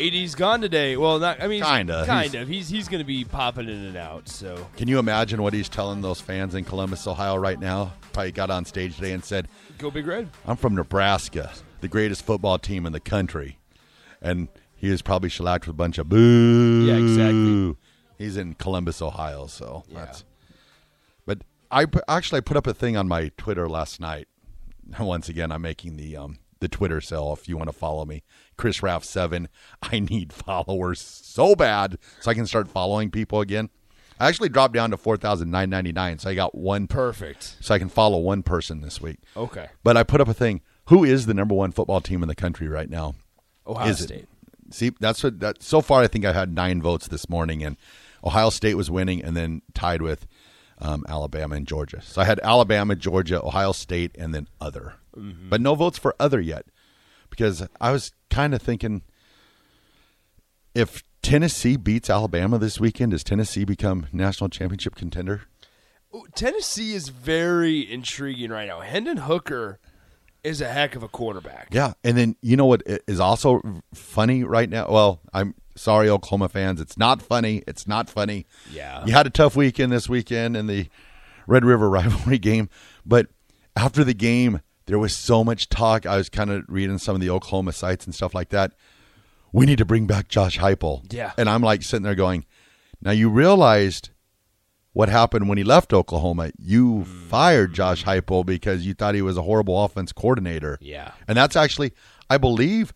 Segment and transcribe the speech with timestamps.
[0.00, 0.96] AD's gone today.
[0.96, 1.42] Well, not.
[1.42, 1.62] I mean.
[1.62, 2.48] Kind He's- of.
[2.48, 4.28] He's he's going to be popping in and out.
[4.28, 7.92] So Can you imagine what he's telling those fans in Columbus, Ohio, right now?
[8.12, 9.48] Probably got on stage today and said,
[9.78, 10.28] go big red.
[10.46, 13.58] I'm from Nebraska, the greatest football team in the country.
[14.22, 16.84] And he is probably shellacked with a bunch of boo.
[16.86, 17.76] Yeah, exactly.
[18.18, 19.98] He's in Columbus, Ohio, so Yeah.
[20.06, 20.24] that's.
[21.26, 24.26] But I actually I put up a thing on my Twitter last night.
[24.98, 27.32] Once again, I'm making the um the Twitter sell.
[27.32, 28.22] If you want to follow me,
[28.56, 29.48] Chris Raff seven.
[29.82, 33.70] I need followers so bad so I can start following people again.
[34.18, 37.56] I actually dropped down to four thousand nine ninety nine, so I got one Perfect.
[37.60, 39.18] so I can follow one person this week.
[39.36, 39.68] Okay.
[39.82, 40.60] But I put up a thing.
[40.88, 43.14] Who is the number one football team in the country right now?
[43.66, 44.04] Ohio Is it?
[44.04, 44.28] State.
[44.70, 45.62] See, that's what that.
[45.62, 47.76] So far, I think I had nine votes this morning, and
[48.22, 50.26] Ohio State was winning, and then tied with
[50.80, 52.00] um, Alabama and Georgia.
[52.02, 56.40] So I had Alabama, Georgia, Ohio State, and then other, but no votes for other
[56.40, 56.66] yet,
[57.28, 59.02] because I was kind of thinking
[60.74, 65.42] if Tennessee beats Alabama this weekend, does Tennessee become national championship contender?
[66.34, 68.80] Tennessee is very intriguing right now.
[68.80, 69.78] Hendon Hooker
[70.44, 71.68] is a heck of a quarterback.
[71.72, 73.60] Yeah, and then you know what i- also
[73.94, 74.86] funny right now?
[74.90, 76.80] Well, I'm sorry, Oklahoma fans.
[76.80, 77.62] It's not funny.
[77.66, 78.46] It's not funny.
[78.72, 79.04] Yeah.
[79.06, 80.88] you had a tough weekend this weekend in the
[81.46, 82.68] Red River rivalry game,
[83.04, 83.28] but
[83.76, 86.06] after the game, there was so much talk.
[86.06, 88.72] I was kind of reading some of the Oklahoma sites and stuff like that.
[89.52, 91.12] We need to bring back Josh Heupel.
[91.12, 91.32] Yeah.
[91.38, 92.44] and I'm like sitting there going,
[93.00, 94.10] "Now you realized."
[94.92, 96.50] What happened when he left Oklahoma?
[96.58, 100.78] You fired Josh Heupel because you thought he was a horrible offense coordinator.
[100.80, 101.12] Yeah.
[101.28, 101.92] And that's actually,
[102.28, 102.92] I believe,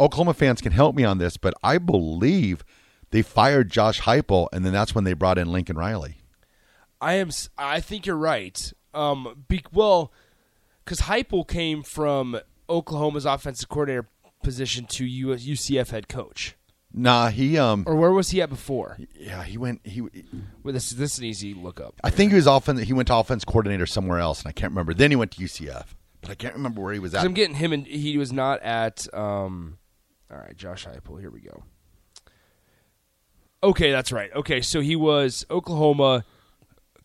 [0.00, 2.64] Oklahoma fans can help me on this, but I believe
[3.10, 6.16] they fired Josh Heupel, and then that's when they brought in Lincoln Riley.
[7.00, 7.30] I am.
[7.56, 8.72] I think you're right.
[8.92, 9.44] Um.
[9.46, 10.12] Be, well,
[10.84, 14.08] because Heupel came from Oklahoma's offensive coordinator
[14.42, 16.56] position to UCF head coach.
[16.96, 18.96] Nah, he um, Or where was he at before?
[19.18, 19.80] yeah, he went.
[19.84, 20.00] He,
[20.62, 21.94] Well, this this is an easy look up.
[22.04, 24.70] I think he was often he went to offense coordinator somewhere else, and I can't
[24.70, 24.94] remember.
[24.94, 25.86] Then he went to UCF,
[26.20, 27.24] but I can't remember where he was at.
[27.24, 29.06] I'm getting him, and he was not at.
[29.12, 29.78] Um,
[30.30, 31.18] all right, Josh Heupel.
[31.20, 31.64] Here we go.
[33.62, 34.30] Okay, that's right.
[34.34, 36.24] Okay, so he was Oklahoma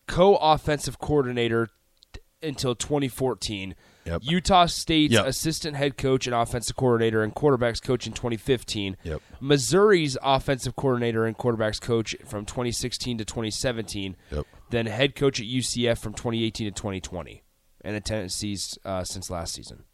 [0.06, 1.68] co-offensive coordinator
[2.12, 3.74] t- until 2014.
[4.10, 4.20] Yep.
[4.24, 5.26] Utah State's Yep.
[5.26, 8.96] assistant head coach and offensive coordinator and quarterbacks coach in 2015.
[9.04, 9.22] Yep.
[9.40, 14.16] Missouri's offensive coordinator and quarterbacks coach from 2016 to 2017.
[14.30, 14.46] Yep.
[14.70, 17.42] Then head coach at UCF from 2018 to 2020,
[17.82, 19.84] and at Tennessee's uh, since last season.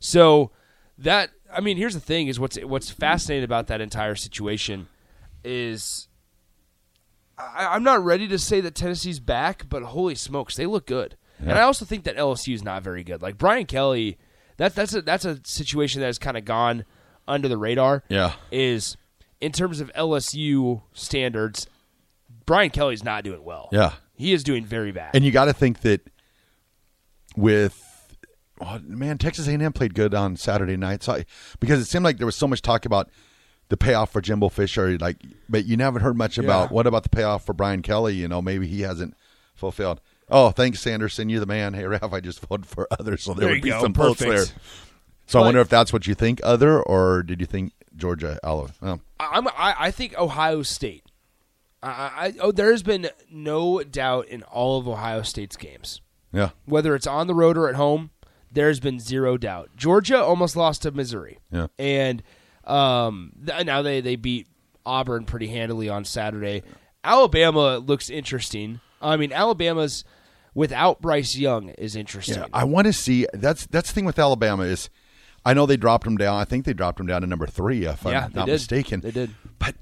[0.00, 0.50] So
[0.98, 4.88] that I mean, here's the thing: is what's what's fascinating about that entire situation
[5.42, 6.08] is
[7.38, 11.16] I, I'm not ready to say that Tennessee's back, but holy smokes, they look good.
[11.50, 13.22] And I also think that LSU is not very good.
[13.22, 14.18] Like Brian Kelly,
[14.56, 16.84] that that's a that's a situation that has kind of gone
[17.26, 18.02] under the radar.
[18.08, 18.34] Yeah.
[18.50, 18.96] is
[19.40, 21.66] in terms of LSU standards,
[22.46, 23.68] Brian Kelly's not doing well.
[23.72, 23.92] Yeah.
[24.14, 25.14] he is doing very bad.
[25.14, 26.08] And you got to think that
[27.36, 28.16] with
[28.60, 31.02] oh, man, Texas A&M played good on Saturday night.
[31.02, 31.24] So I,
[31.60, 33.10] because it seemed like there was so much talk about
[33.68, 35.16] the payoff for Jimbo Fisher, like,
[35.48, 36.74] but you haven't heard much about Yeah.
[36.74, 38.14] what about the payoff for Brian Kelly?
[38.14, 39.14] You know, maybe he hasn't
[39.54, 40.00] fulfilled.
[40.30, 41.28] Oh, thanks, Sanderson.
[41.28, 41.74] You're the man.
[41.74, 43.82] Hey, Ralph, I just voted for others, so there, There would be go.
[43.82, 44.32] some votes there.
[44.32, 44.58] Perfect.
[45.26, 48.38] So I wonder if that's what you think, other, or did you think Georgia?
[48.42, 48.70] Aloe?
[48.82, 51.04] Oh, I'm, I, I think Ohio State.
[51.82, 56.00] I, I, oh, there's been no doubt in all of Ohio State's games,
[56.32, 58.10] yeah, whether it's on the road or at home.
[58.52, 59.70] There's been zero doubt.
[59.76, 61.66] Georgia almost lost to Missouri, yeah.
[61.78, 62.22] and
[62.64, 64.46] um, th- now they they beat
[64.86, 66.62] Auburn pretty handily on Saturday.
[67.02, 68.80] Alabama looks interesting.
[69.04, 70.04] I mean, Alabama's
[70.54, 72.36] without Bryce Young is interesting.
[72.38, 73.26] Yeah, I want to see.
[73.32, 74.90] That's that's the thing with Alabama is,
[75.44, 76.40] I know they dropped him down.
[76.40, 78.52] I think they dropped him down to number three, if Yeah, I'm not did.
[78.52, 79.00] mistaken.
[79.00, 79.30] They did.
[79.58, 79.74] But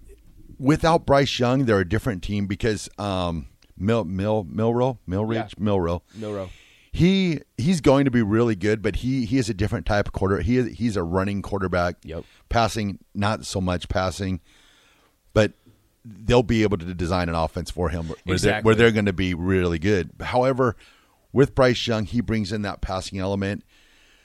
[0.58, 5.64] without Bryce Young, they're a different team because um, Mil Mil Milroe Milridge Yeah.
[5.64, 6.02] Milroe.
[6.16, 6.50] no row.
[6.94, 10.12] He he's going to be really good, but he he is a different type of
[10.12, 10.40] quarter.
[10.40, 11.96] He is, he's a running quarterback.
[12.04, 12.24] Yep.
[12.50, 14.40] Passing, not so much passing,
[15.32, 15.52] but
[16.04, 19.34] they'll be able to design an offense for him where they're, they're going to be
[19.34, 20.10] really good.
[20.20, 20.76] However,
[21.32, 23.64] with Bryce Young, he brings in that passing element.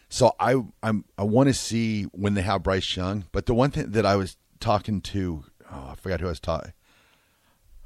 [0.10, 3.26] So I I'm I want to see when they have Bryce Young.
[3.32, 6.40] But the one thing that I was talking to, oh, I forgot who I was
[6.40, 6.74] talking.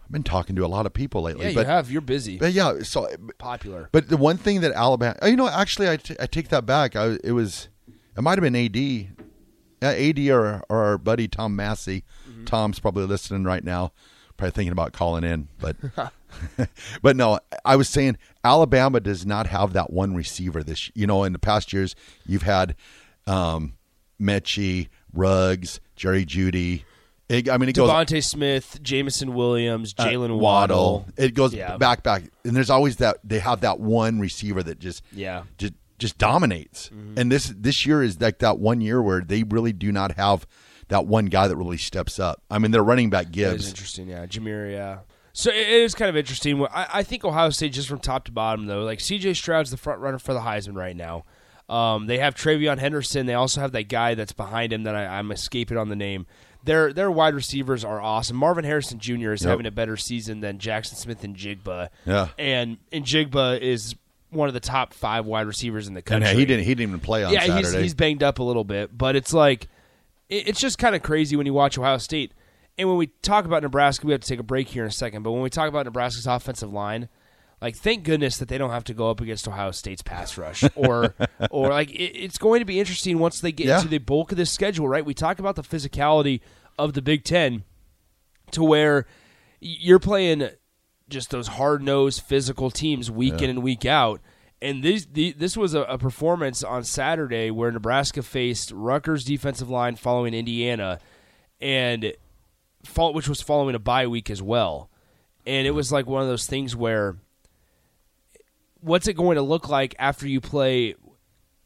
[0.04, 1.48] I've been talking to a lot of people lately.
[1.48, 1.92] Yeah, but, you have.
[1.92, 2.38] You're busy.
[2.38, 3.08] But yeah, so
[3.38, 3.90] Popular.
[3.92, 6.66] but the one thing that Alabama, oh, you know, actually, I, t- I take that
[6.66, 6.98] back.
[6.98, 7.70] I, it was,
[8.18, 9.08] it might have been AD,
[9.82, 12.04] AD or, or our buddy Tom Massey.
[12.46, 13.92] Tom's probably listening right now,
[14.38, 15.48] probably thinking about calling in.
[15.60, 15.76] But,
[17.02, 20.64] but no, I was saying Alabama does not have that one receiver.
[20.64, 21.96] This, you know, in the past years,
[22.26, 22.76] you've had
[23.28, 23.74] um,
[24.20, 26.84] Mechie, Ruggs, Jerry Jeudy.
[27.30, 31.06] It, I mean, it goes DeVonta Smith, Jameson Williams, uh, Jaylen Waddle.
[31.16, 31.78] It goes Yeah.
[31.78, 35.40] back, back, and there's always that they have that one receiver that just Yeah.
[35.40, 35.48] Mm-hmm.
[35.58, 36.90] just just dominates.
[37.16, 40.46] And this this year is like that one year where they really do not have
[40.92, 42.42] that one guy that really steps up.
[42.52, 43.68] I mean, their running back Gibbs.
[43.70, 44.26] interesting, yeah.
[44.26, 45.00] Jahmyr, yeah.
[45.34, 46.66] So it is kind of interesting.
[46.66, 49.78] I, I think Ohio State, just from top to bottom, though, like CJ Stroud's the
[49.78, 51.24] front runner for the Heisman right now.
[51.70, 53.26] Um, they have TreVeyon Henderson.
[53.26, 56.26] They also have that guy that's behind him that I, I'm escaping on the name.
[56.66, 58.36] Their their wide receivers are awesome.
[58.36, 59.32] Marvin Harrison Jr.
[59.32, 59.50] is Yep.
[59.50, 61.88] having a better season than Jaxon Smith-Njigba.
[62.06, 62.28] Yeah.
[62.38, 63.96] and and Jigba is
[64.30, 66.30] one of the top five wide receivers in the country.
[66.30, 67.84] And he didn't he didn't even play on yeah, he's Saturday.
[67.84, 69.70] he's banged up a little bit, but it's like
[70.32, 72.34] it's just kind of crazy when you watch Ohio State.
[72.78, 74.94] And when we talk about Nebraska, we have to take a break here in a
[74.94, 75.24] second.
[75.24, 77.10] But when we talk about Nebraska's offensive line,
[77.62, 80.64] like thank goodness that they don't have to go up against Ohio State's pass rush,
[80.76, 81.14] or
[81.52, 83.78] or like it, it's going to be interesting once they get Yeah.
[83.78, 84.88] into the bulk of this schedule.
[84.88, 85.06] Right?
[85.06, 86.40] We talk about the physicality
[86.80, 87.64] of the Big Ten,
[88.52, 89.06] to where
[89.60, 90.50] you're playing
[91.10, 94.22] just those hard nosed physical teams week in and week out.
[94.62, 99.70] And this the, this was a, a performance on Saturday where Nebraska faced Rutgers defensive
[99.70, 101.00] line following Indiana,
[101.60, 102.14] and
[102.84, 104.90] fol- which was following a bye week as well.
[105.48, 107.16] And it was like one of those things where
[108.82, 110.96] what's it going to look like after you play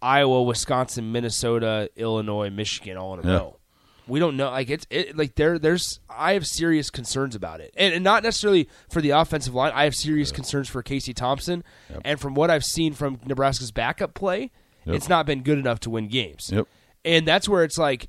[0.02, 3.38] Iowa, Wisconsin, Minnesota, Illinois, Michigan all in a Yeah.
[3.38, 3.58] row?
[4.08, 4.50] We don't know.
[4.52, 8.22] Like it's it, like there there's I have serious concerns about it, and, and not
[8.24, 9.72] necessarily for the offensive line.
[9.74, 11.64] I have serious concerns for Casey Thompson,
[12.04, 14.52] and from what I've seen from Nebraska's backup play,
[14.86, 16.50] it's not been good enough to win games.
[16.54, 16.68] Yep.
[17.04, 18.08] And that's where it's like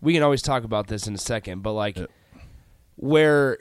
[0.00, 1.96] we can always talk about this in a second, but like
[2.96, 3.58] where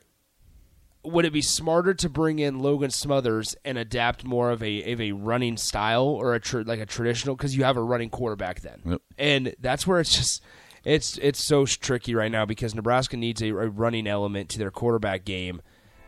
[1.04, 5.00] would it be smarter to bring in Logan Smothers and adapt more of a of
[5.00, 8.62] a running style or a tr- like a traditional because you have a running quarterback
[8.62, 9.02] then, Yep.
[9.20, 10.42] and that's where it's just
[10.86, 14.72] it's it's so tricky right now because Nebraska needs a, a running element to their
[14.72, 15.62] quarterback game